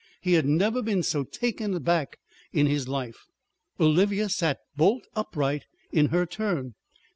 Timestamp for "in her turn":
5.91-6.73